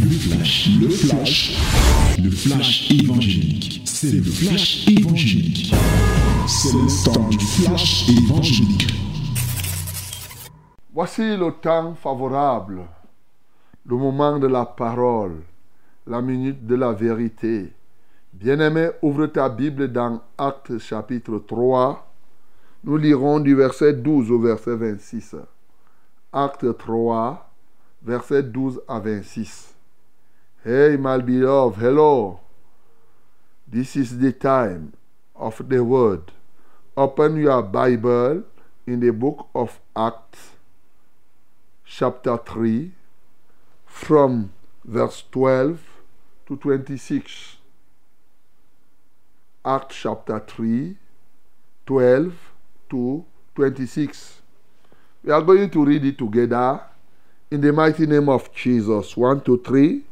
[0.00, 1.56] Le flash, le flash,
[2.22, 3.82] le flash évangélique.
[3.84, 5.74] C'est le flash évangélique.
[6.46, 8.86] C'est le temps du flash évangélique.
[10.92, 12.82] Voici le temps favorable,
[13.86, 15.42] le moment de la parole,
[16.06, 17.72] la minute de la vérité.
[18.32, 22.12] Bien-aimé, ouvre ta Bible dans Actes chapitre 3.
[22.84, 25.36] Nous lirons du verset 12 au verset 26.
[26.32, 27.50] Acte 3,
[28.02, 29.75] verset 12 à 26.
[30.68, 32.40] Hey, my beloved, hello.
[33.68, 34.94] This is the time
[35.36, 36.32] of the word.
[36.96, 38.42] Open your Bible
[38.84, 40.56] in the book of Acts,
[41.84, 42.90] chapter 3,
[43.86, 44.52] from
[44.84, 45.78] verse 12
[46.48, 47.58] to 26.
[49.64, 50.96] Acts chapter 3,
[51.86, 52.34] 12
[52.90, 53.24] to
[53.54, 54.42] 26.
[55.22, 56.80] We are going to read it together
[57.52, 59.16] in the mighty name of Jesus.
[59.16, 60.02] 1, 2, 3.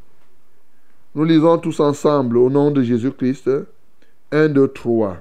[1.16, 3.48] Nous lisons tous ensemble au nom de Jésus-Christ.
[4.32, 5.18] 1, 2, 3.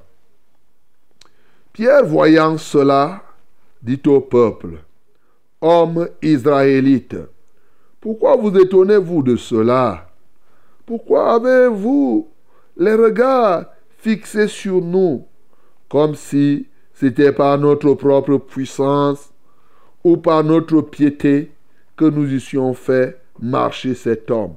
[1.72, 3.22] Pierre, voyant cela,
[3.84, 4.80] dit au peuple,
[5.62, 7.18] Hommes israélites,
[8.02, 10.10] pourquoi vous étonnez-vous de cela?
[10.86, 12.28] Pourquoi avez-vous
[12.76, 13.66] les regards
[14.00, 15.28] fixés sur nous,
[15.90, 19.32] comme si c'était par notre propre puissance
[20.04, 21.52] ou par notre piété
[21.96, 24.56] que nous eussions fait marcher cet homme?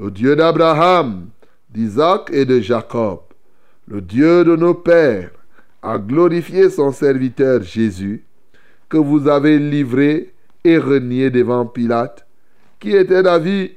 [0.00, 1.28] Le Dieu d'Abraham,
[1.68, 3.20] d'Isaac et de Jacob,
[3.86, 5.30] le Dieu de nos pères,
[5.82, 8.24] a glorifié son serviteur Jésus,
[8.88, 10.32] que vous avez livré
[10.64, 12.26] et renié devant Pilate,
[12.78, 13.72] qui était d'avis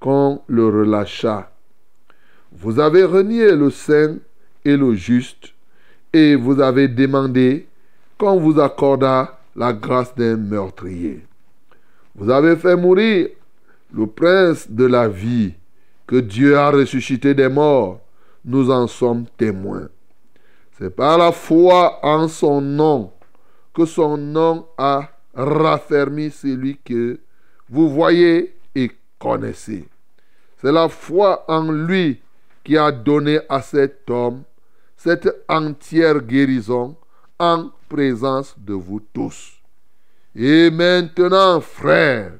[0.00, 1.52] qu'on le relâcha.
[2.50, 4.16] Vous avez renié le saint
[4.64, 5.52] et le juste,
[6.12, 7.68] et vous avez demandé
[8.18, 11.20] qu'on vous accordât la grâce d'un meurtrier.
[12.16, 13.28] Vous avez fait mourir
[13.94, 15.54] le prince de la vie,
[16.10, 18.00] que Dieu a ressuscité des morts.
[18.44, 19.88] Nous en sommes témoins.
[20.76, 23.12] C'est par la foi en son nom
[23.72, 27.20] que son nom a raffermi celui que
[27.68, 28.90] vous voyez et
[29.20, 29.88] connaissez.
[30.60, 32.20] C'est la foi en lui
[32.64, 34.42] qui a donné à cet homme
[34.96, 36.96] cette entière guérison
[37.38, 39.52] en présence de vous tous.
[40.34, 42.32] Et maintenant, frères,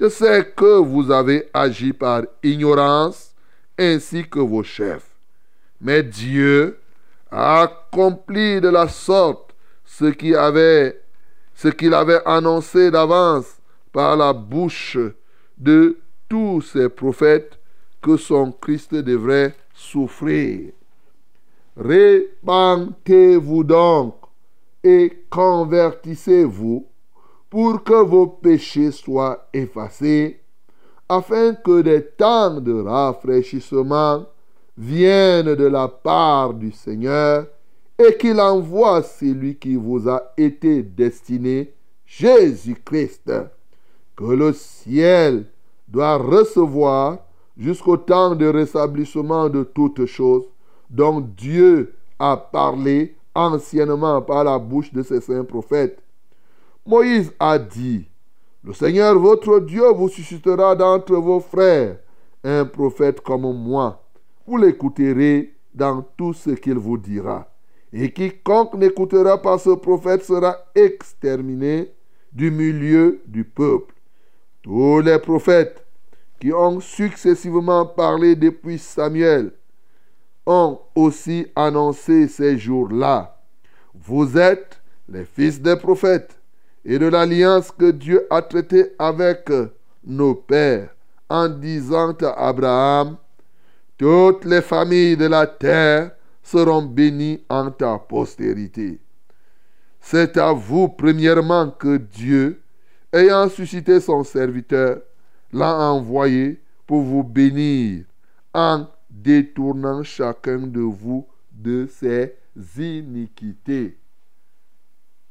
[0.00, 3.34] je sais que vous avez agi par ignorance
[3.78, 5.10] ainsi que vos chefs.
[5.78, 6.78] Mais Dieu
[7.30, 11.02] a accompli de la sorte ce qu'il avait,
[12.24, 13.58] annoncé d'avance
[13.92, 14.96] par la bouche
[15.58, 17.58] de tous ses prophètes
[18.00, 20.72] que son Christ devrait souffrir.
[21.76, 24.14] Répentez-vous donc
[24.82, 26.89] et convertissez-vous
[27.50, 30.40] pour que vos péchés soient effacés,
[31.08, 34.26] afin que des temps de rafraîchissement
[34.78, 37.46] viennent de la part du Seigneur
[37.98, 41.74] et qu'il envoie celui qui vous a été destiné,
[42.06, 43.30] Jésus-Christ,
[44.16, 45.46] que le ciel
[45.88, 47.18] doit recevoir
[47.56, 50.44] jusqu'au temps de rétablissement de toutes choses
[50.88, 56.00] dont Dieu a parlé anciennement par la bouche de ses saints prophètes.
[56.90, 58.08] Moïse a dit,
[58.64, 61.98] le Seigneur votre Dieu vous suscitera d'entre vos frères
[62.42, 64.02] un prophète comme moi.
[64.44, 67.48] Vous l'écouterez dans tout ce qu'il vous dira.
[67.92, 71.92] Et quiconque n'écoutera pas ce prophète sera exterminé
[72.32, 73.94] du milieu du peuple.
[74.60, 75.86] Tous les prophètes
[76.40, 79.52] qui ont successivement parlé depuis Samuel
[80.44, 83.40] ont aussi annoncé ces jours-là.
[83.94, 86.39] Vous êtes les fils des prophètes
[86.84, 89.50] et de l'alliance que Dieu a traitée avec
[90.04, 90.90] nos pères
[91.28, 93.16] en disant à Abraham,
[93.96, 98.98] toutes les familles de la terre seront bénies en ta postérité.
[100.00, 102.62] C'est à vous premièrement que Dieu,
[103.12, 105.02] ayant suscité son serviteur,
[105.52, 108.04] l'a envoyé pour vous bénir
[108.54, 112.34] en détournant chacun de vous de ses
[112.78, 113.98] iniquités.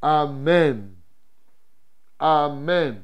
[0.01, 0.98] Amen.
[2.19, 3.01] Amen.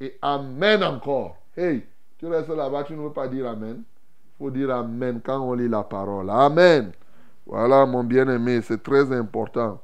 [0.00, 1.36] Et Amen encore.
[1.56, 1.84] Hey,
[2.18, 3.82] tu restes là-bas, tu ne veux pas dire Amen.
[3.82, 6.30] Il faut dire Amen quand on lit la parole.
[6.30, 6.92] Amen.
[7.46, 9.80] Voilà, mon bien-aimé, c'est très important.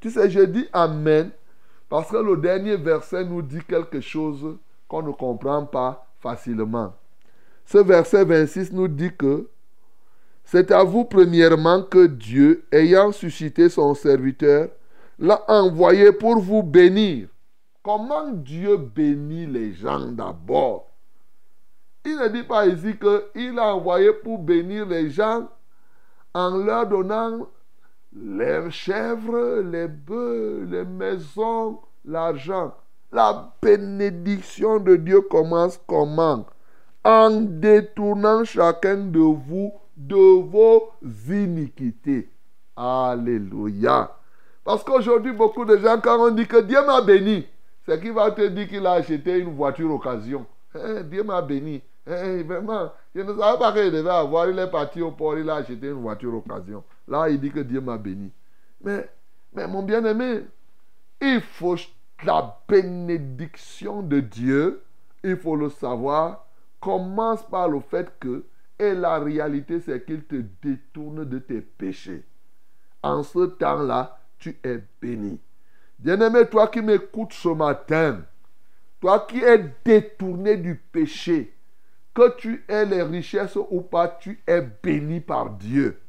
[0.00, 1.30] Tu sais, je dis Amen
[1.88, 4.58] parce que le dernier verset nous dit quelque chose
[4.88, 6.94] qu'on ne comprend pas facilement.
[7.66, 9.48] Ce verset 26 nous dit que
[10.44, 14.68] c'est à vous premièrement que Dieu, ayant suscité son serviteur,
[15.18, 17.28] l'a envoyé pour vous bénir.
[17.84, 20.90] Comment Dieu bénit les gens d'abord?
[22.06, 25.48] Il ne dit pas ici qu'il a envoyé pour bénir les gens
[26.32, 27.46] en leur donnant
[28.16, 32.74] les chèvres, les bœufs, les maisons, l'argent.
[33.12, 36.46] La bénédiction de Dieu commence comment?
[37.04, 40.90] En détournant chacun de vous de vos
[41.28, 42.30] iniquités.
[42.76, 44.16] Alléluia.
[44.64, 47.46] Parce qu'aujourd'hui, beaucoup de gens, quand on dit que Dieu m'a béni,
[47.86, 50.46] c'est qu'il va te dire qu'il a acheté une voiture occasion?
[50.74, 51.82] Eh, Dieu m'a béni.
[52.06, 54.48] Eh, vraiment, je ne savais pas qu'il devait avoir.
[54.48, 56.82] Il est parti au port, il a acheté une voiture occasion.
[57.08, 58.30] Là, il dit que Dieu m'a béni.
[58.82, 59.08] Mais,
[59.52, 60.42] mais mon bien-aimé,
[61.20, 61.76] il faut
[62.24, 64.82] la bénédiction de Dieu,
[65.22, 66.46] il faut le savoir,
[66.80, 68.44] commence par le fait que,
[68.78, 72.24] et la réalité, c'est qu'il te détourne de tes péchés.
[73.02, 75.38] En ce temps-là, tu es béni.
[75.98, 78.20] Bien-aimé, toi qui m'écoutes ce matin,
[79.00, 81.54] toi qui es détourné du péché,
[82.14, 86.00] que tu aies les richesses ou pas, tu es béni par Dieu.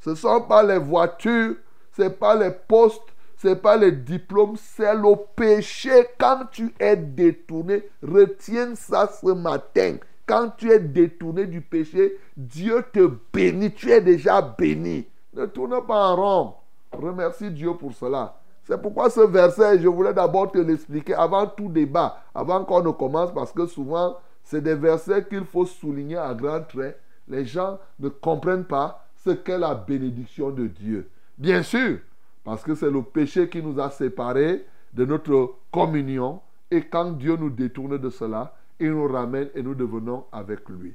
[0.00, 1.56] Ce ne sont pas les voitures,
[1.96, 3.02] ce n'est pas les postes,
[3.36, 5.90] ce n'est pas les diplômes, c'est le péché.
[6.18, 9.96] Quand tu es détourné, retiens ça ce matin.
[10.26, 13.72] Quand tu es détourné du péché, Dieu te bénit.
[13.72, 15.06] Tu es déjà béni.
[15.34, 16.54] Ne tourne pas en rond.
[16.92, 18.40] Remercie Dieu pour cela.
[18.72, 22.90] C'est pourquoi ce verset, je voulais d'abord te l'expliquer avant tout débat, avant qu'on ne
[22.90, 26.98] commence, parce que souvent, c'est des versets qu'il faut souligner à grands traits.
[27.28, 31.10] Les gens ne comprennent pas ce qu'est la bénédiction de Dieu.
[31.36, 31.98] Bien sûr,
[32.44, 34.64] parce que c'est le péché qui nous a séparés
[34.94, 36.40] de notre communion.
[36.70, 40.94] Et quand Dieu nous détourne de cela, il nous ramène et nous devenons avec lui.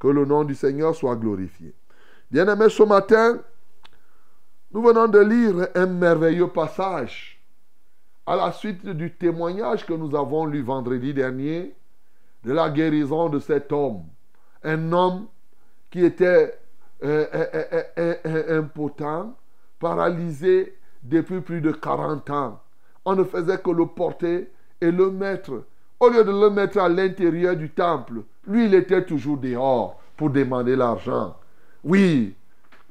[0.00, 1.72] Que le nom du Seigneur soit glorifié.
[2.32, 3.38] Bien-aimés, ce matin,
[4.72, 7.38] nous venons de lire un merveilleux passage
[8.26, 11.74] à la suite du témoignage que nous avons lu vendredi dernier
[12.44, 14.04] de la guérison de cet homme.
[14.64, 15.26] Un homme
[15.90, 16.58] qui était
[17.04, 19.34] euh, euh, euh, impotent,
[19.78, 22.60] paralysé depuis plus de 40 ans.
[23.04, 25.64] On ne faisait que le porter et le mettre.
[26.00, 30.30] Au lieu de le mettre à l'intérieur du temple, lui, il était toujours dehors pour
[30.30, 31.36] demander l'argent.
[31.84, 32.34] Oui,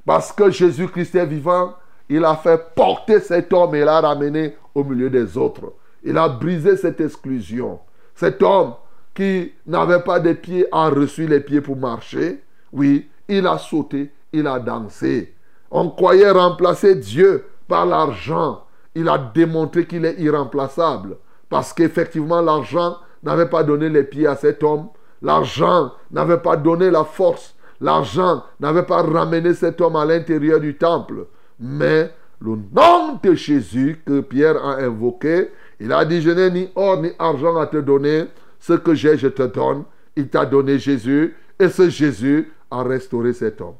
[0.05, 1.75] parce que Jésus-Christ est vivant,
[2.09, 5.73] il a fait porter cet homme et l'a ramené au milieu des autres.
[6.03, 7.79] Il a brisé cette exclusion.
[8.15, 8.73] Cet homme
[9.13, 12.43] qui n'avait pas de pieds a reçu les pieds pour marcher.
[12.73, 15.33] Oui, il a sauté, il a dansé.
[15.69, 18.65] On croyait remplacer Dieu par l'argent.
[18.93, 21.17] Il a démontré qu'il est irremplaçable.
[21.49, 24.87] Parce qu'effectivement, l'argent n'avait pas donné les pieds à cet homme.
[25.21, 27.55] L'argent n'avait pas donné la force.
[27.81, 31.25] L'argent n'avait pas ramené cet homme à l'intérieur du temple.
[31.59, 35.49] Mais le nom de Jésus que Pierre a invoqué,
[35.79, 38.25] il a dit, je n'ai ni or ni argent à te donner,
[38.59, 39.83] ce que j'ai, je te donne.
[40.15, 43.75] Il t'a donné Jésus et ce Jésus a restauré cet homme.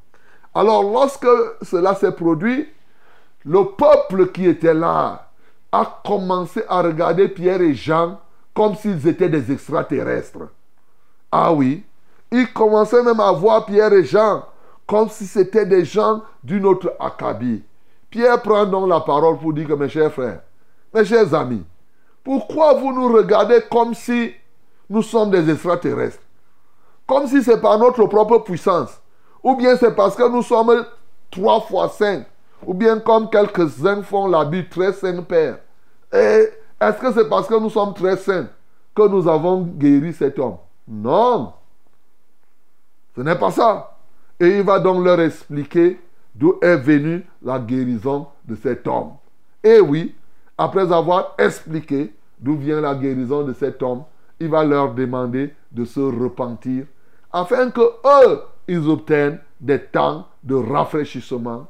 [0.55, 1.27] Alors lorsque
[1.61, 2.67] cela s'est produit,
[3.45, 5.31] le peuple qui était là
[5.71, 8.19] a commencé à regarder Pierre et Jean
[8.53, 10.49] comme s'ils étaient des extraterrestres.
[11.31, 11.83] Ah oui,
[12.31, 14.43] ils commençaient même à voir Pierre et Jean
[14.87, 17.63] comme si c'était des gens d'une autre acabit.
[18.09, 20.41] Pierre prend donc la parole pour dire que mes chers frères,
[20.93, 21.63] mes chers amis,
[22.23, 24.33] pourquoi vous nous regardez comme si
[24.89, 26.21] nous sommes des extraterrestres?
[27.07, 29.01] Comme si c'est par notre propre puissance?
[29.43, 30.85] Ou bien c'est parce que nous sommes
[31.31, 32.23] trois fois saints.
[32.65, 35.59] Ou bien comme quelques-uns font l'habit très saint Père?
[36.13, 38.47] Et est-ce que c'est parce que nous sommes très saints
[38.93, 40.57] que nous avons guéri cet homme?
[40.87, 41.53] Non.
[43.15, 43.97] Ce n'est pas ça.
[44.39, 45.99] Et il va donc leur expliquer
[46.33, 49.13] d'où est venue la guérison de cet homme.
[49.63, 50.15] Et oui,
[50.57, 54.03] après avoir expliqué d'où vient la guérison de cet homme,
[54.39, 56.85] il va leur demander de se repentir
[57.31, 61.67] afin que eux, ils obtiennent des temps de rafraîchissement,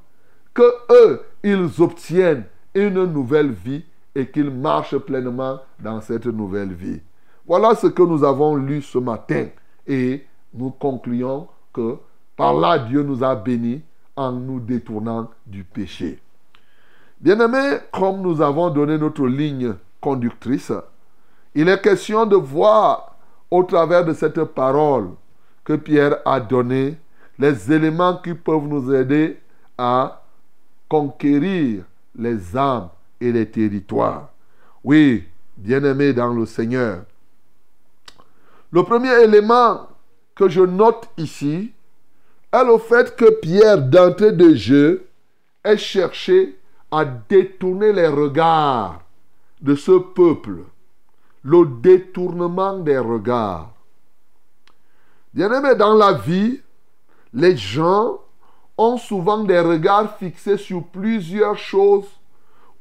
[0.53, 3.83] que eux, ils obtiennent une nouvelle vie
[4.15, 7.01] et qu'ils marchent pleinement dans cette nouvelle vie.
[7.45, 9.47] Voilà ce que nous avons lu ce matin
[9.87, 11.97] et nous concluons que
[12.35, 13.81] par là Dieu nous a bénis
[14.15, 16.19] en nous détournant du péché.
[17.19, 20.73] Bien-aimés, comme nous avons donné notre ligne conductrice,
[21.53, 23.15] il est question de voir
[23.49, 25.09] au travers de cette parole
[25.63, 26.97] que Pierre a donné
[27.37, 29.39] les éléments qui peuvent nous aider
[29.77, 30.23] à
[30.89, 31.83] conquérir
[32.15, 32.89] les âmes
[33.19, 34.29] et les territoires.
[34.83, 35.25] Oui,
[35.57, 37.03] bien-aimés dans le Seigneur.
[38.71, 39.87] Le premier élément
[40.41, 41.71] que je note ici
[42.51, 45.07] est le fait que Pierre, d'entrée de jeu,
[45.63, 46.57] ait cherché
[46.89, 49.01] à détourner les regards
[49.61, 50.63] de ce peuple
[51.43, 53.71] le détournement des regards.
[55.31, 56.59] Bien-aimé, dans la vie,
[57.33, 58.19] les gens
[58.79, 62.09] ont souvent des regards fixés sur plusieurs choses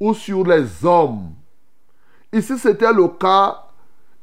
[0.01, 1.35] ou sur les hommes.
[2.33, 3.67] Ici, c'était le cas.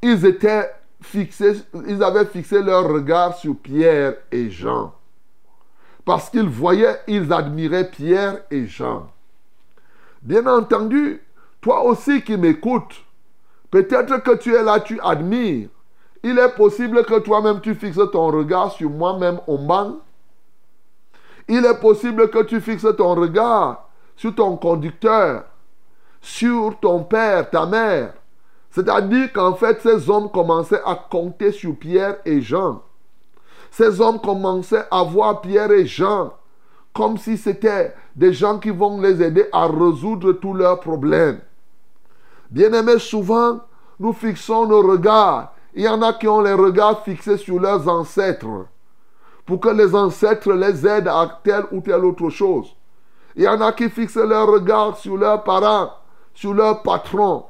[0.01, 4.93] Ils étaient fixés, ils avaient fixé leur regard sur Pierre et Jean.
[6.05, 9.07] Parce qu'ils voyaient, ils admiraient Pierre et Jean.
[10.21, 11.21] Bien entendu,
[11.61, 13.03] toi aussi qui m'écoutes,
[13.71, 15.69] peut-être que tu es là, tu admires.
[16.23, 19.97] Il est possible que toi-même tu fixes ton regard sur moi-même au banc.
[21.47, 25.45] Il est possible que tu fixes ton regard sur ton conducteur,
[26.21, 28.13] sur ton père, ta mère.
[28.71, 32.81] C'est-à-dire qu'en fait, ces hommes commençaient à compter sur Pierre et Jean.
[33.71, 36.33] Ces hommes commençaient à voir Pierre et Jean
[36.97, 41.39] comme si c'était des gens qui vont les aider à résoudre tous leurs problèmes.
[42.49, 43.59] Bien aimés, souvent,
[43.99, 45.53] nous fixons nos regards.
[45.75, 48.65] Il y en a qui ont les regards fixés sur leurs ancêtres
[49.45, 52.75] pour que les ancêtres les aident à telle ou telle autre chose.
[53.35, 55.91] Il y en a qui fixent leur regard sur leurs parents,
[56.33, 57.45] sur leurs patrons.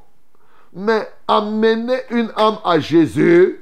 [0.78, 3.60] Mais amener une âme à Jésus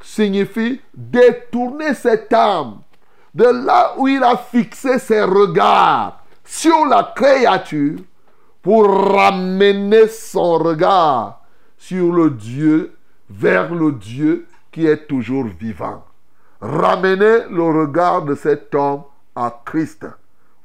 [0.00, 2.78] signifie détourner cette âme
[3.34, 7.98] de là où il a fixé ses regards sur la créature
[8.62, 11.42] pour ramener son regard
[11.76, 12.96] sur le Dieu,
[13.28, 16.02] vers le Dieu qui est toujours vivant
[16.60, 19.02] ramener le regard de cet homme
[19.34, 20.06] à Christ.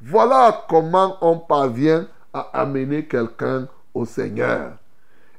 [0.02, 4.74] Voilà comment on parvient à amener quelqu'un au Seigneur.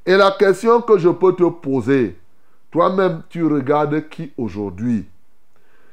[0.06, 2.18] Et la question que je peux te poser,
[2.70, 5.06] toi-même, tu regardes qui aujourd'hui?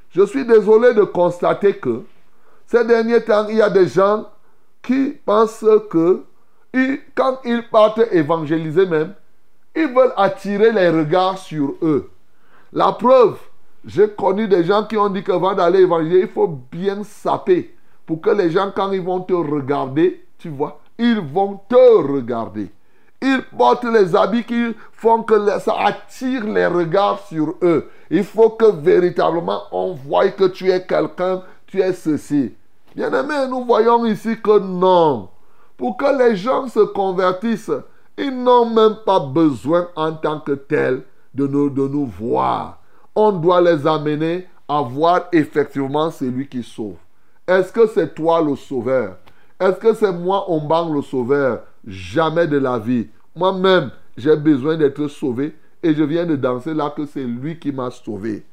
[0.09, 2.03] Je suis désolé de constater que
[2.67, 4.27] ces derniers temps, il y a des gens
[4.81, 6.23] qui pensent que
[7.15, 9.13] quand ils partent évangéliser même,
[9.75, 12.09] ils veulent attirer les regards sur eux.
[12.73, 13.37] La preuve,
[13.85, 17.73] j'ai connu des gens qui ont dit qu'avant d'aller évangéliser, il faut bien saper
[18.05, 22.69] pour que les gens, quand ils vont te regarder, tu vois, ils vont te regarder.
[23.21, 27.89] Ils portent les habits qui font que ça attire les regards sur eux.
[28.09, 32.53] Il faut que véritablement on voie que tu es quelqu'un, tu es ceci.
[32.95, 35.29] Bien aimé, nous voyons ici que non.
[35.77, 37.71] Pour que les gens se convertissent,
[38.17, 42.81] ils n'ont même pas besoin en tant que tels de nous, de nous voir
[43.15, 46.95] on doit les amener à voir effectivement celui qui sauve.
[47.47, 49.17] Est-ce que c'est toi le sauveur?
[49.59, 51.63] Est-ce que c'est moi, Omban, le sauveur?
[51.85, 53.07] Jamais de la vie.
[53.35, 57.71] Moi-même, j'ai besoin d'être sauvé et je viens de danser là que c'est lui qui
[57.71, 58.45] m'a sauvé.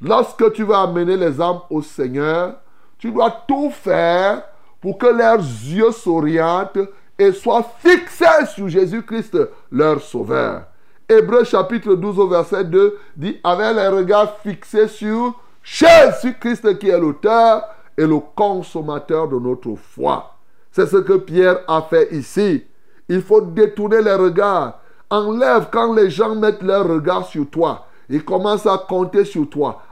[0.00, 2.56] Lorsque tu vas amener les âmes au Seigneur,
[2.98, 4.42] tu dois tout faire
[4.80, 6.78] pour que leurs yeux s'orientent
[7.18, 9.36] et soient fixés sur Jésus-Christ,
[9.70, 10.64] leur sauveur.
[11.06, 16.98] Hébreu chapitre 12 au verset 2 dit avec les regards fixés sur Jésus-Christ qui est
[16.98, 17.64] l'auteur
[17.98, 20.36] et le consommateur de notre foi.
[20.70, 22.64] C'est ce que Pierre a fait ici.
[23.10, 24.78] Il faut détourner les regards.
[25.10, 27.86] Enlève quand les gens mettent leurs regards sur toi.
[28.08, 29.82] Ils commencent à compter sur toi.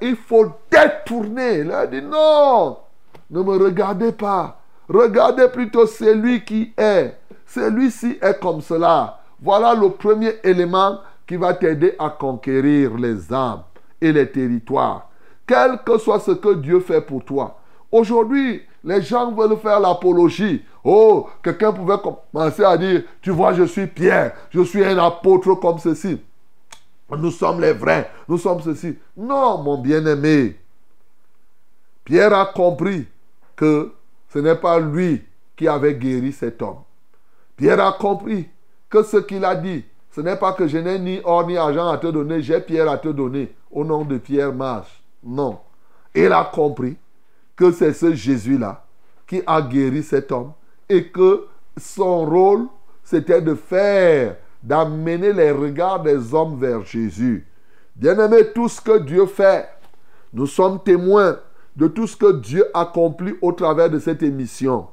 [0.00, 1.70] Il faut détourner.
[1.70, 2.78] A dit non,
[3.30, 4.58] ne me regardez pas.
[4.88, 7.14] Regardez plutôt celui qui est.
[7.46, 9.20] Celui-ci est comme cela.
[9.42, 13.64] Voilà le premier élément qui va t'aider à conquérir les âmes
[14.00, 15.10] et les territoires.
[15.46, 17.58] Quel que soit ce que Dieu fait pour toi.
[17.90, 20.64] Aujourd'hui, les gens veulent faire l'apologie.
[20.84, 25.54] Oh, quelqu'un pouvait commencer à dire, tu vois, je suis Pierre, je suis un apôtre
[25.54, 26.20] comme ceci.
[27.10, 28.98] Nous sommes les vrais, nous sommes ceci.
[29.16, 30.56] Non, mon bien-aimé.
[32.04, 33.06] Pierre a compris
[33.54, 33.92] que
[34.32, 35.22] ce n'est pas lui
[35.56, 36.80] qui avait guéri cet homme.
[37.56, 38.48] Pierre a compris
[38.88, 41.88] que ce qu'il a dit, ce n'est pas que je n'ai ni or ni argent
[41.88, 43.54] à te donner, j'ai Pierre à te donner.
[43.70, 45.02] Au nom de Pierre, marche.
[45.22, 45.58] Non.
[46.14, 46.96] Il a compris
[47.62, 48.84] que c'est ce Jésus-là
[49.24, 50.52] qui a guéri cet homme
[50.88, 51.44] et que
[51.76, 52.66] son rôle,
[53.04, 57.46] c'était de faire, d'amener les regards des hommes vers Jésus.
[57.94, 59.68] Bien-aimé, tout ce que Dieu fait,
[60.32, 61.38] nous sommes témoins
[61.76, 64.88] de tout ce que Dieu accomplit au travers de cette émission.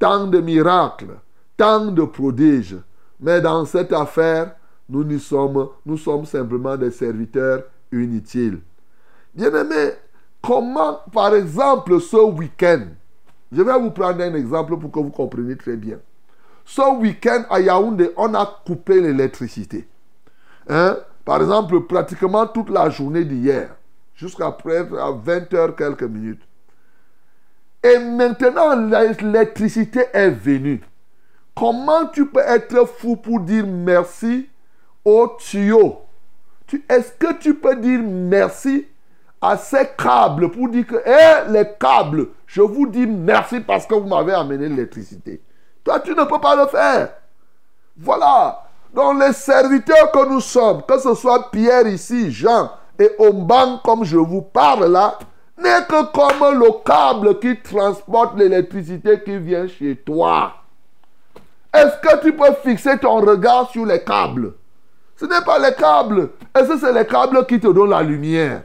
[0.00, 1.14] Tant de miracles,
[1.56, 2.76] tant de prodiges,
[3.20, 4.56] mais dans cette affaire,
[4.88, 7.62] nous, nous, sommes, nous sommes simplement des serviteurs
[7.92, 8.58] inutiles.
[9.32, 9.92] Bien-aimés,
[10.42, 12.86] comment, par exemple, ce week-end,
[13.52, 15.98] je vais vous prendre un exemple pour que vous compreniez très bien.
[16.64, 19.88] Ce week-end, à Yaoundé, on a coupé l'électricité.
[20.68, 20.96] Hein?
[21.24, 23.74] Par exemple, pratiquement toute la journée d'hier,
[24.14, 26.42] jusqu'à près à 20h quelques minutes.
[27.82, 30.80] Et maintenant, l'électricité est venue.
[31.54, 34.48] Comment tu peux être fou pour dire merci
[35.04, 36.00] au tuyau?
[36.88, 38.86] Est-ce que tu peux dire merci
[39.40, 43.94] à ces câbles pour dire que, hé, les câbles, je vous dis merci parce que
[43.94, 45.42] vous m'avez amené l'électricité.
[45.82, 47.10] Toi, tu ne peux pas le faire.
[47.96, 48.64] Voilà.
[48.92, 54.04] Donc les serviteurs que nous sommes, que ce soit Pierre ici, Jean et Omban comme
[54.04, 55.18] je vous parle là,
[55.56, 60.54] n'est que comme le câble qui transporte l'électricité qui vient chez toi.
[61.72, 64.54] Est-ce que tu peux fixer ton regard sur les câbles?
[65.16, 66.30] Ce n'est pas les câbles.
[66.54, 68.62] Est-ce que c'est les câbles qui te donnent la lumière?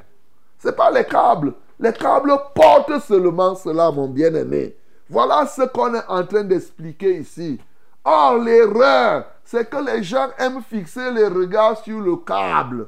[0.66, 1.54] Ce n'est pas les câbles.
[1.80, 4.76] Les câbles portent seulement cela, mon bien-aimé.
[5.08, 7.60] Voilà ce qu'on est en train d'expliquer ici.
[8.04, 12.88] Or, l'erreur, c'est que les gens aiment fixer les regards sur le câble.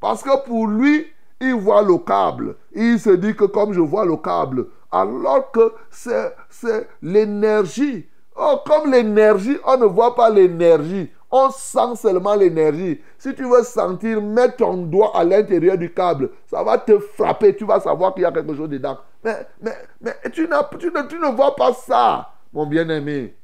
[0.00, 1.08] Parce que pour lui,
[1.42, 2.56] il voit le câble.
[2.72, 8.08] Il se dit que comme je vois le câble, alors que c'est l'énergie.
[8.34, 11.10] Oh, comme l'énergie, on ne voit pas l'énergie.
[11.30, 13.00] On sent seulement l'énergie.
[13.18, 16.30] Si tu veux sentir, mets ton doigt à l'intérieur du câble.
[16.46, 17.54] Ça va te frapper.
[17.54, 18.98] Tu vas savoir qu'il y a quelque chose dedans.
[19.22, 23.36] Mais, mais, mais tu, tu, ne, tu ne vois pas ça, mon bien-aimé.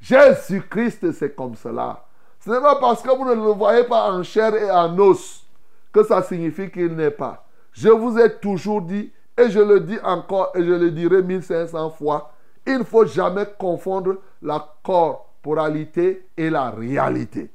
[0.00, 2.04] Jésus-Christ, c'est comme cela.
[2.40, 5.44] Ce n'est pas parce que vous ne le voyez pas en chair et en os
[5.92, 7.44] que ça signifie qu'il n'est pas.
[7.72, 11.90] Je vous ai toujours dit, et je le dis encore, et je le dirai 1500
[11.90, 12.32] fois,
[12.66, 14.66] il ne faut jamais confondre la
[16.36, 17.50] et la réalité.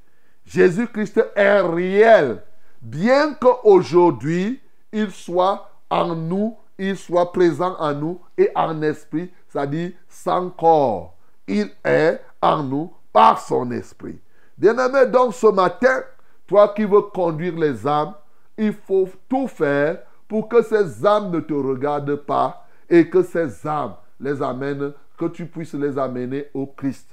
[0.45, 2.41] Jésus-Christ est réel,
[2.81, 9.91] bien qu'aujourd'hui, il soit en nous, il soit présent en nous et en esprit, c'est-à-dire
[10.09, 11.15] sans corps.
[11.47, 14.19] Il est en nous par son esprit.
[14.57, 16.01] Bien-aimé, donc ce matin,
[16.47, 18.13] toi qui veux conduire les âmes,
[18.57, 23.67] il faut tout faire pour que ces âmes ne te regardent pas et que ces
[23.67, 27.10] âmes les amènent, que tu puisses les amener au Christ.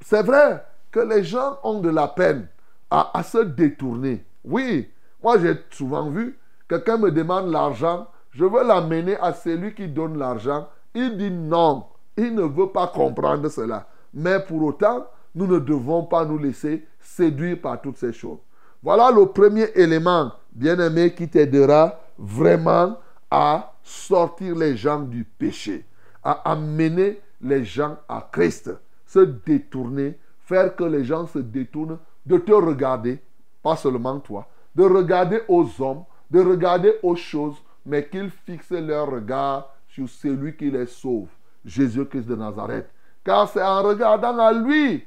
[0.00, 2.48] C'est vrai que les gens ont de la peine
[2.90, 4.24] à, se détourner.
[4.44, 4.90] Oui,
[5.22, 10.18] moi j'ai souvent vu, quelqu'un me demande l'argent, je veux l'amener à celui qui donne
[10.18, 10.68] l'argent.
[10.94, 13.86] Il dit non, il ne veut pas comprendre cela.
[14.12, 18.38] Mais pour autant, nous ne devons pas nous laisser séduire par toutes ces choses.
[18.82, 22.98] Voilà le premier élément, bien-aimé, qui t'aidera vraiment
[23.30, 25.84] à sortir les gens du péché,
[26.22, 28.70] à amener les gens à Christ,
[29.14, 33.20] se détourner, faire que les gens se détournent de te regarder,
[33.62, 39.08] pas seulement toi, de regarder aux hommes, de regarder aux choses, mais qu'ils fixent leur
[39.08, 41.28] regard sur celui qui les sauve,
[41.64, 42.90] Jésus-Christ de Nazareth.
[43.24, 45.04] Car c'est en regardant à lui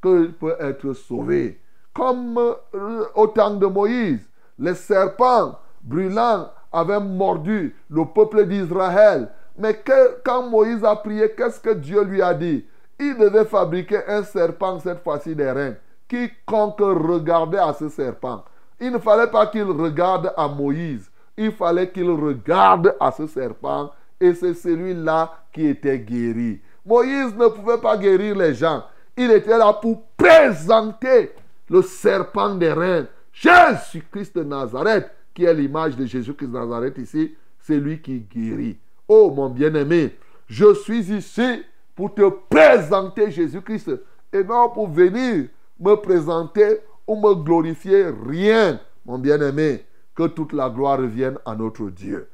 [0.00, 1.60] qu'il peut être sauvé.
[1.92, 4.24] Comme euh, au temps de Moïse,
[4.56, 9.30] les serpents brûlants avaient mordu le peuple d'Israël.
[9.58, 9.82] Mais
[10.24, 12.64] quand Moïse a prié, qu'est-ce que Dieu lui a dit?
[12.98, 15.74] Il devait fabriquer un serpent, cette fois-ci des reins.
[16.08, 18.44] Quiconque regardait à ce serpent,
[18.80, 23.90] il ne fallait pas qu'il regarde à Moïse, il fallait qu'il regarde à ce serpent
[24.20, 26.60] et c'est celui-là qui était guéri.
[26.84, 28.84] Moïse ne pouvait pas guérir les gens.
[29.16, 31.32] Il était là pour présenter
[31.68, 33.06] le serpent des reins.
[33.32, 38.78] Jésus-Christ de Nazareth, qui est l'image de Jésus-Christ de Nazareth ici, c'est lui qui guérit.
[39.06, 40.16] Oh mon bien-aimé,
[40.48, 41.62] je suis ici
[41.98, 43.90] pour te présenter Jésus-Christ
[44.32, 45.48] et non pour venir
[45.80, 49.84] me présenter ou me glorifier rien, mon bien-aimé.
[50.14, 52.28] Que toute la gloire revienne à notre Dieu.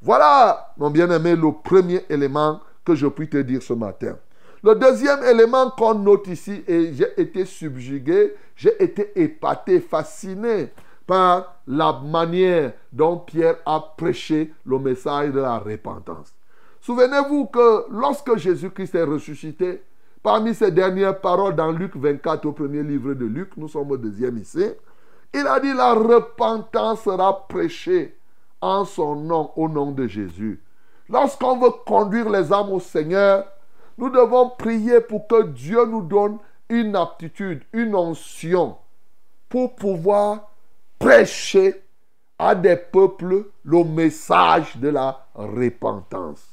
[0.00, 4.16] Voilà, mon bien-aimé, le premier élément que je puis te dire ce matin.
[4.62, 10.72] Le deuxième élément qu'on note ici, et j'ai été subjugué, j'ai été épaté, fasciné
[11.06, 16.32] par la manière dont Pierre a prêché le message de la repentance.
[16.80, 19.82] Souvenez-vous que lorsque Jésus-Christ est ressuscité,
[20.22, 23.96] parmi ses dernières paroles dans Luc 24, au premier livre de Luc, nous sommes au
[23.96, 24.64] deuxième ici,
[25.34, 28.16] il a dit la repentance sera prêchée
[28.60, 30.62] en son nom, au nom de Jésus.
[31.08, 33.44] Lorsqu'on veut conduire les âmes au Seigneur,
[33.98, 36.38] nous devons prier pour que Dieu nous donne
[36.68, 38.76] une aptitude, une onction
[39.48, 40.50] pour pouvoir
[40.98, 41.82] prêcher
[42.38, 46.49] à des peuples le message de la repentance.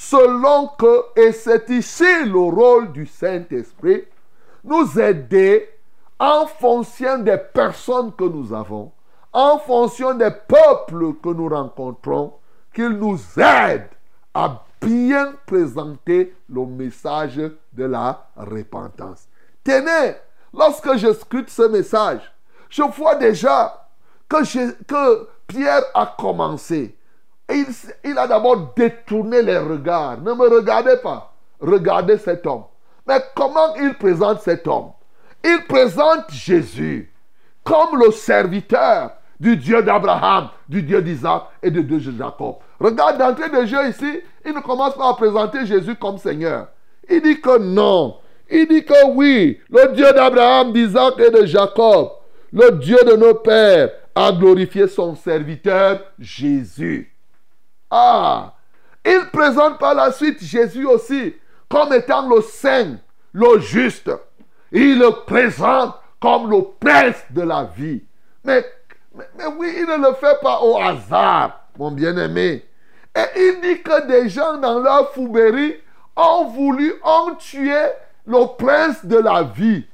[0.00, 4.04] Selon que, et c'est ici le rôle du Saint-Esprit,
[4.62, 5.68] nous aider
[6.20, 8.92] en fonction des personnes que nous avons,
[9.32, 12.34] en fonction des peuples que nous rencontrons,
[12.72, 13.88] qu'il nous aide
[14.34, 17.34] à bien présenter le message
[17.72, 19.26] de la repentance.
[19.64, 20.14] Tenez,
[20.54, 22.20] lorsque je scrute ce message,
[22.70, 23.88] je vois déjà
[24.28, 26.96] que, que Pierre a commencé.
[27.50, 27.66] Il,
[28.04, 30.20] il a d'abord détourné les regards.
[30.20, 31.32] Ne me regardez pas.
[31.60, 32.64] Regardez cet homme.
[33.06, 34.92] Mais comment il présente cet homme?
[35.44, 37.12] Il présente Jésus
[37.64, 42.56] comme le serviteur du Dieu d'Abraham, du Dieu d'Isaac et du Dieu de Jacob.
[42.80, 46.68] Regarde, d'entrée de jeu ici, il ne commence pas à présenter Jésus comme Seigneur.
[47.08, 48.16] Il dit que non.
[48.50, 52.10] Il dit que oui, le Dieu d'Abraham, d'Isaac et de Jacob,
[52.52, 57.14] le Dieu de nos pères, a glorifié son serviteur Jésus.
[57.90, 58.52] Ah,
[59.04, 61.34] il présente par la suite Jésus aussi
[61.68, 62.96] comme étant le saint,
[63.32, 64.10] le juste.
[64.72, 68.02] Il le présente comme le prince de la vie.
[68.44, 68.64] Mais,
[69.56, 72.64] oui, il ne le fait pas au hasard, mon bien-aimé.
[73.14, 75.76] Et il dit que des gens dans leur fouberie
[76.16, 77.80] ont voulu, ont tué
[78.26, 79.84] le prince de la vie.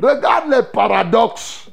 [0.00, 1.68] Regarde les paradoxes.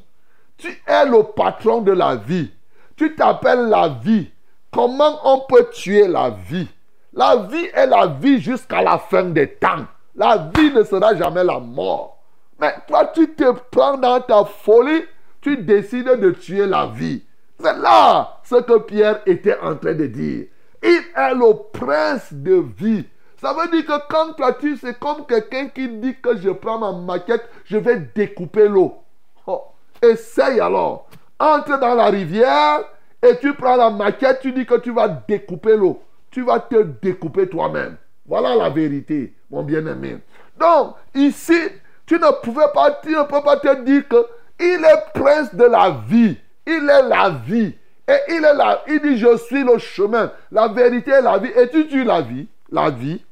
[0.57, 2.51] Tu es le patron de la vie.
[2.95, 4.31] Tu t'appelles la vie.
[4.77, 6.67] Comment on peut tuer la vie?
[7.11, 9.87] La vie est la vie jusqu'à la fin des temps.
[10.13, 12.19] La vie ne sera jamais la mort.
[12.59, 15.03] Mais toi, tu te prends dans ta folie,
[15.41, 17.23] tu décides de tuer la vie.
[17.59, 20.45] C'est là ce que Pierre était en train de dire.
[20.83, 23.03] Il est le prince de vie.
[23.41, 26.77] Ça veut dire que quand toi tu, c'est comme quelqu'un qui dit que je prends
[26.77, 28.99] ma maquette, je vais découper l'eau.
[29.47, 29.63] Oh,
[30.03, 31.07] essaye alors.
[31.39, 32.81] Entre dans la rivière
[33.21, 36.01] et tu prends la maquette, tu dis que tu vas découper l'eau.
[36.29, 37.97] Tu vas te découper toi-même.
[38.25, 40.19] Voilà la vérité, mon bien-aimé.
[40.59, 41.57] Donc, ici,
[42.05, 44.25] tu ne pouvais pas, peux pas te dire que
[44.59, 46.37] il est prince de la vie.
[46.65, 47.75] Il est la vie.
[48.07, 48.83] Et il est là.
[48.87, 50.31] Il dit, je suis le chemin.
[50.51, 51.51] La vérité est la vie.
[51.55, 52.47] Et tu tues la vie.
[52.71, 53.23] La vie.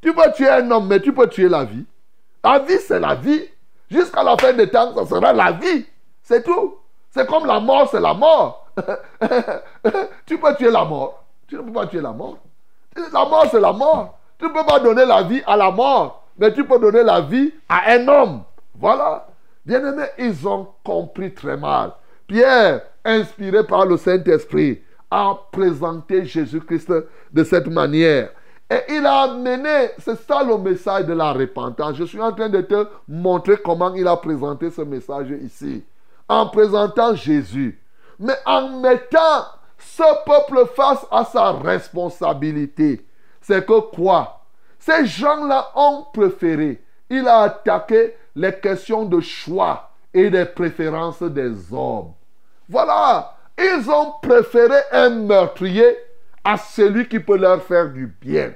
[0.00, 1.84] Tu peux tuer un homme, mais tu peux tuer la vie.
[2.42, 3.44] La vie, c'est la vie.
[3.90, 5.86] Jusqu'à la fin des temps, ça sera la vie.
[6.22, 6.76] C'est tout.
[7.10, 8.67] C'est comme la mort, c'est la mort.
[10.26, 11.24] tu peux tuer la mort.
[11.46, 12.38] Tu ne peux pas tuer la mort.
[13.12, 14.18] La mort, c'est la mort.
[14.38, 17.20] Tu ne peux pas donner la vie à la mort, mais tu peux donner la
[17.20, 18.42] vie à un homme.
[18.74, 19.26] Voilà.
[19.64, 21.92] Bien aimé, ils ont compris très mal.
[22.26, 26.92] Pierre, inspiré par le Saint-Esprit, a présenté Jésus-Christ
[27.32, 28.30] de cette manière.
[28.70, 31.96] Et il a amené, c'est ça le message de la repentance.
[31.96, 35.82] Je suis en train de te montrer comment il a présenté ce message ici.
[36.28, 37.80] En présentant Jésus.
[38.18, 39.46] Mais en mettant
[39.78, 43.06] ce peuple face à sa responsabilité.
[43.40, 44.44] C'est que quoi?
[44.78, 46.82] Ces gens-là ont préféré.
[47.10, 52.12] Il a attaqué les questions de choix et des préférences des hommes.
[52.68, 53.34] Voilà.
[53.58, 55.96] Ils ont préféré un meurtrier
[56.44, 58.52] à celui qui peut leur faire du bien.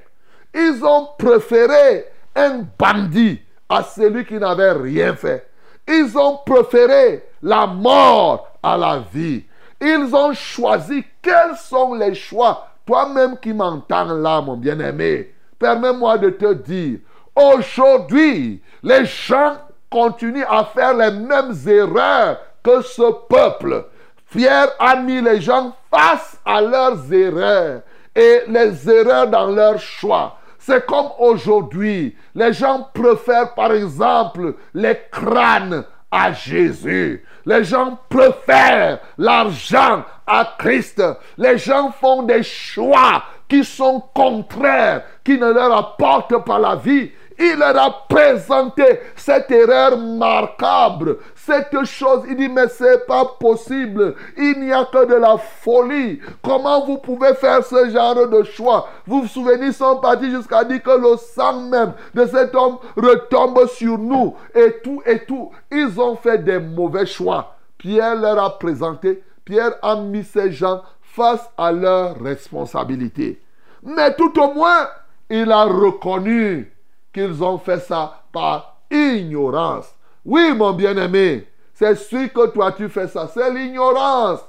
[0.54, 5.48] Ils ont préféré un bandit à celui qui n'avait rien fait.
[5.88, 9.44] Ils ont préféré la mort à la vie.
[9.84, 12.68] Ils ont choisi quels sont les choix.
[12.86, 17.00] Toi-même qui m'entends là, mon bien-aimé, permets-moi de te dire,
[17.34, 19.56] aujourd'hui, les gens
[19.90, 23.86] continuent à faire les mêmes erreurs que ce peuple.
[24.30, 27.82] Pierre a mis les gens face à leurs erreurs
[28.14, 30.38] et les erreurs dans leurs choix.
[30.60, 37.24] C'est comme aujourd'hui, les gens préfèrent par exemple les crânes à Jésus.
[37.44, 41.02] Les gens préfèrent l'argent à Christ.
[41.36, 47.10] Les gens font des choix qui sont contraires, qui ne leur apportent pas la vie.
[47.44, 48.84] Il leur a présenté
[49.16, 52.22] cette erreur marquable, cette chose.
[52.28, 54.14] Il dit, mais c'est pas possible.
[54.36, 56.20] Il n'y a que de la folie.
[56.40, 58.88] Comment vous pouvez faire ce genre de choix?
[59.06, 62.78] Vous vous souvenez, ils sont partis jusqu'à dire que le sang même de cet homme
[62.96, 64.36] retombe sur nous.
[64.54, 65.50] Et tout, et tout.
[65.72, 67.56] Ils ont fait des mauvais choix.
[67.76, 73.42] Pierre leur a présenté, Pierre a mis ces gens face à leurs responsabilités.
[73.82, 74.86] Mais tout au moins,
[75.28, 76.72] il a reconnu
[77.12, 79.94] qu'ils ont fait ça par ignorance.
[80.24, 84.40] Oui, mon bien-aimé, c'est sûr que toi tu fais ça, c'est l'ignorance.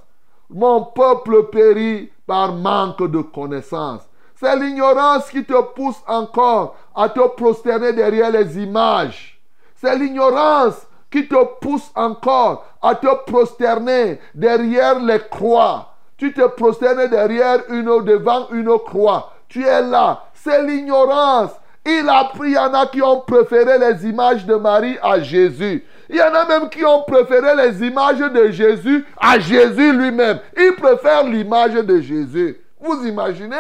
[0.50, 4.02] Mon peuple périt par manque de connaissance.
[4.36, 9.42] C'est l'ignorance qui te pousse encore à te prosterner derrière les images.
[9.76, 15.94] C'est l'ignorance qui te pousse encore à te prosterner derrière les croix.
[16.18, 19.32] Tu te prosternes derrière une devant une croix.
[19.48, 20.26] Tu es là.
[20.34, 21.52] C'est l'ignorance.
[21.86, 25.20] Il a pris, il y en a qui ont préféré les images de Marie à
[25.20, 25.86] Jésus.
[26.10, 30.40] Il y en a même qui ont préféré les images de Jésus à Jésus lui-même.
[30.58, 32.58] Ils préfèrent l'image de Jésus.
[32.80, 33.56] Vous imaginez?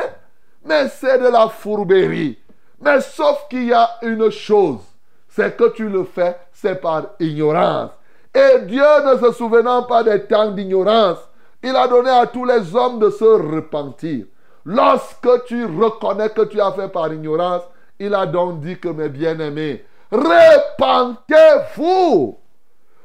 [0.65, 2.37] Mais c'est de la fourberie.
[2.81, 4.79] Mais sauf qu'il y a une chose,
[5.27, 7.91] c'est que tu le fais, c'est par ignorance.
[8.33, 11.19] Et Dieu ne se souvenant pas des temps d'ignorance,
[11.61, 14.25] il a donné à tous les hommes de se repentir.
[14.65, 17.63] Lorsque tu reconnais que tu as fait par ignorance,
[18.05, 21.17] il a donc dit que mes bien-aimés, repentez-vous.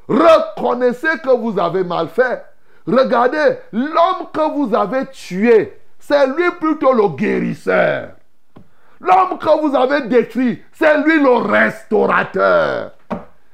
[0.09, 2.43] Reconnaissez que vous avez mal fait.
[2.85, 8.09] regardez, l'homme que vous avez tué, c'est lui plutôt le guérisseur.
[8.99, 12.91] L'homme que vous avez détruit, c'est lui le restaurateur.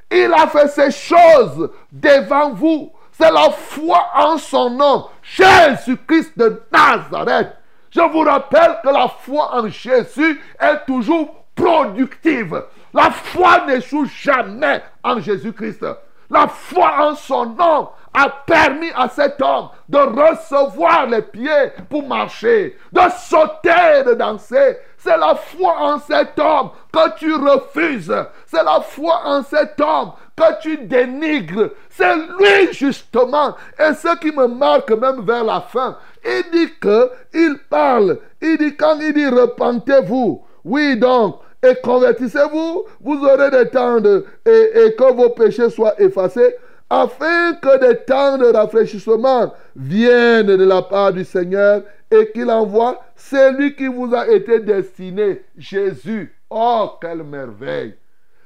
[0.10, 2.92] Il a fait ces choses devant vous.
[3.12, 7.56] C'est la foi en son nom, Jésus-Christ de Nazareth.
[7.96, 12.62] Je vous rappelle que la foi en Jésus est toujours productive.
[12.94, 15.86] La foi n'échoue jamais en Jésus-Christ.
[16.30, 22.06] La foi en son nom a permis à cet homme de recevoir les pieds pour
[22.06, 24.78] marcher, de sauter, de danser.
[24.98, 28.14] C'est la foi en cet homme que tu refuses.
[28.46, 31.72] C'est la foi en cet homme que tu dénigres.
[31.90, 33.56] C'est lui justement.
[33.80, 38.20] Et ce qui me marque même vers la fin, il dit que il parle.
[38.42, 40.44] Il dit quand il dit repentez-vous.
[40.64, 46.00] Oui donc, et convertissez-vous, vous aurez des temps de, et, et que vos péchés soient
[46.00, 46.56] effacés
[46.90, 53.02] afin que des temps de rafraîchissement viennent de la part du Seigneur et qu'il envoie
[53.16, 56.36] celui qui vous a été destiné, Jésus.
[56.50, 57.96] Oh, quelle merveille!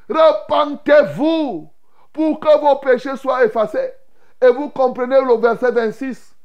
[0.10, 1.70] Repentez-vous
[2.20, 3.94] pour que vos péchés soient effacés.
[4.42, 6.36] Et vous comprenez le verset 26.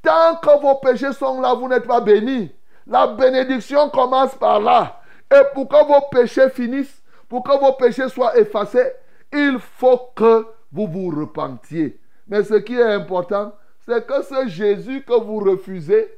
[0.00, 2.52] Tant que vos péchés sont là, vous n'êtes pas bénis.
[2.86, 5.00] La bénédiction commence par là.
[5.34, 8.92] Et pour que vos péchés finissent, pour que vos péchés soient effacés,
[9.32, 11.98] il faut que vous vous repentiez.
[12.28, 13.52] Mais ce qui est important,
[13.84, 16.08] c'est que ce Jésus que vous refusez,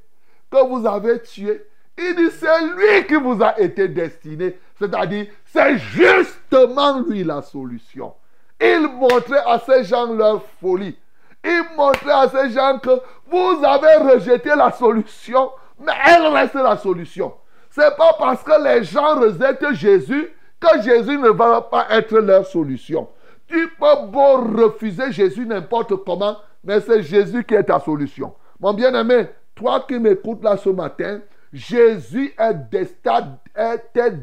[0.50, 1.64] que vous avez tué,
[1.96, 4.58] il dit c'est lui qui vous a été destiné.
[4.78, 8.12] C'est-à-dire, c'est justement lui la solution.
[8.60, 10.96] Il montrait à ces gens leur folie.
[11.44, 12.90] Il montrait à ces gens que
[13.30, 17.32] vous avez rejeté la solution, mais elle reste la solution.
[17.70, 22.46] C'est pas parce que les gens rejettent Jésus que Jésus ne va pas être leur
[22.46, 23.08] solution.
[23.46, 28.34] Tu peux refuser Jésus n'importe comment, mais c'est Jésus qui est ta solution.
[28.60, 31.20] Mon bien-aimé, toi qui m'écoutes là ce matin,
[31.52, 32.54] Jésus est,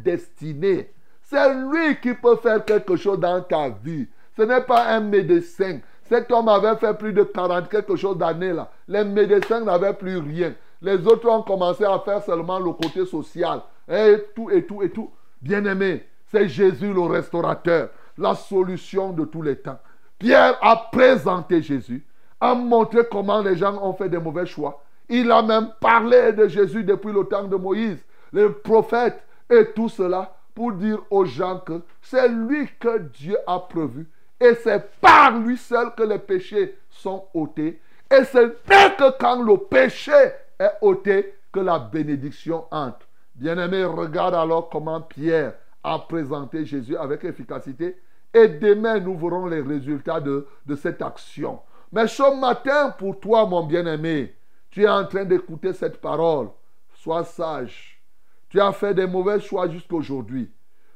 [0.04, 0.92] destiné.
[1.24, 4.08] C'est lui qui peut faire quelque chose dans ta vie.
[4.36, 5.80] Ce n'est pas un médecin.
[6.04, 8.70] Cet homme avait fait plus de 40 quelque chose d'années là.
[8.88, 10.54] Les médecins n'avaient plus rien.
[10.82, 13.62] Les autres ont commencé à faire seulement le côté social.
[13.90, 15.10] Et tout, et tout, et tout.
[15.42, 19.80] Bien-aimé, c'est Jésus le restaurateur la solution de tous les temps.
[20.18, 22.06] Pierre a présenté Jésus,
[22.40, 24.82] a montré comment les gens ont fait des mauvais choix.
[25.10, 29.90] Il a même parlé de Jésus depuis le temps de Moïse, les prophètes et tout
[29.90, 34.08] cela pour dire aux gens que c'est lui que Dieu a prévu
[34.40, 37.82] et c'est par lui seul que les péchés sont ôtés.
[38.12, 40.12] Et ce n'est que quand le péché
[40.60, 43.08] est ôté que la bénédiction entre.
[43.34, 47.98] Bien-aimé, regarde alors comment Pierre a présenté Jésus avec efficacité
[48.36, 50.46] et demain, nous verrons les résultats de,
[50.76, 51.62] cette action.
[51.94, 54.36] Mais ce matin, pour toi, mon bien-aimé,
[54.70, 56.50] tu es en train d'écouter cette parole.
[56.96, 58.02] Sois sage.
[58.50, 60.52] Tu as fait des mauvais choix jusqu'aujourd'hui.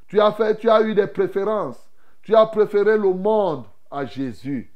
[0.09, 0.19] Tu
[0.59, 1.88] tu as eu des préférences.
[2.29, 4.71] Tu as préféré le monde à Jésus.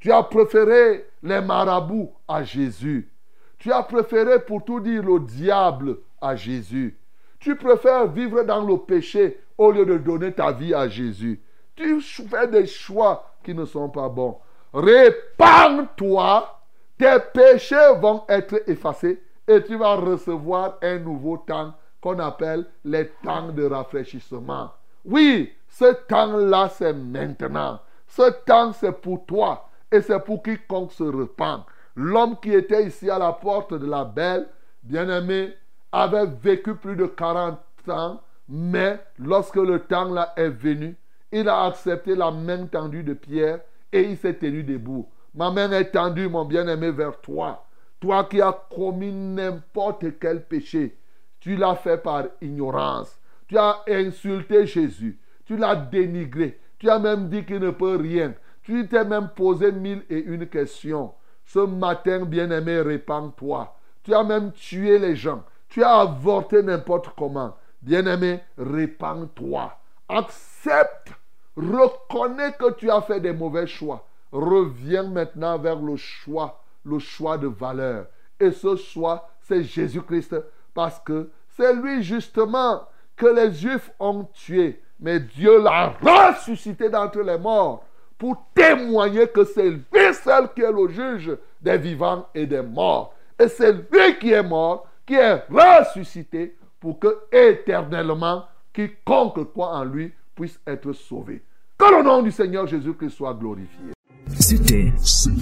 [0.00, 3.12] Tu as préféré les marabouts à Jésus.
[3.58, 6.96] Tu as préféré, pour tout dire, le diable à Jésus.
[7.38, 11.42] Tu préfères vivre dans le péché au lieu de donner ta vie à Jésus
[11.76, 14.38] tu fais des choix qui ne sont pas bons.
[14.72, 16.60] Répands-toi,
[16.98, 23.08] tes péchés vont être effacés et tu vas recevoir un nouveau temps qu'on appelle les
[23.22, 24.72] temps de rafraîchissement.
[25.04, 27.80] Oui, ce temps-là, c'est maintenant.
[28.06, 31.66] Ce temps, c'est pour toi et c'est pour quiconque se repent.
[31.94, 34.48] L'homme qui était ici à la porte de la belle,
[34.82, 35.52] bien-aimé,
[35.92, 37.58] avait vécu plus de 40
[37.88, 40.96] ans, mais lorsque le temps là est venu,
[41.30, 43.60] il a accepté la main tendue de Pierre
[43.92, 45.06] et il s'est tenu debout.
[45.34, 47.66] Ma main est tendue, mon bien-aimé, vers toi.
[48.00, 50.96] Toi qui as commis n'importe quel péché,
[51.38, 53.20] tu l'as fait par ignorance.
[53.46, 55.20] Tu as insulté Jésus.
[55.46, 56.60] Tu l'as dénigré.
[56.78, 58.34] Tu as même dit qu'il ne peut rien.
[58.62, 61.14] Tu t'es même posé mille et une questions.
[61.44, 63.76] Ce matin, bien-aimé, répands-toi.
[64.02, 65.44] Tu as même tué les gens.
[65.68, 67.56] Tu as avorté n'importe comment.
[67.80, 69.78] Bien-aimé, répands-toi.
[70.08, 71.12] Accepte,
[71.56, 74.04] reconnais que tu as fait des mauvais choix.
[74.32, 78.06] Reviens maintenant vers le choix, le choix de valeur.
[78.40, 80.36] Et ce choix, c'est Jésus-Christ.
[80.74, 82.82] Parce que c'est lui justement
[83.16, 84.82] que les Juifs ont tué.
[85.00, 87.84] Mais Dieu l'a ressuscité d'entre les morts
[88.18, 93.14] pour témoigner que c'est lui seul qui est le juge des vivants et des morts.
[93.38, 99.84] Et c'est lui qui est mort, qui est ressuscité pour que éternellement quiconque croit en
[99.84, 101.42] lui puisse être sauvé.
[101.78, 103.92] Que le nom du Seigneur Jésus-Christ soit glorifié.
[104.38, 104.92] C'était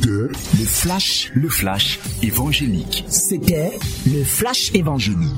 [0.06, 0.28] le
[0.66, 3.04] flash, le flash évangélique.
[3.08, 5.30] C'était le flash évangélique.